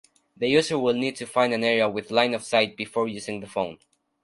The 0.35 0.47
user 0.47 0.79
will 0.79 0.95
need 0.95 1.15
to 1.17 1.27
find 1.27 1.53
an 1.53 1.63
area 1.63 1.87
with 1.87 2.09
line-of-sight 2.09 2.75
before 2.75 3.07
using 3.07 3.39
the 3.39 3.45
phone. 3.45 3.77